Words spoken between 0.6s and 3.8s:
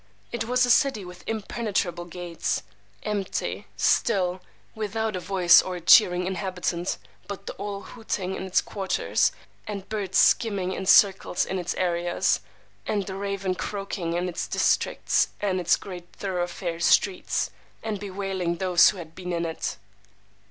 a city with impenetrable gates, empty,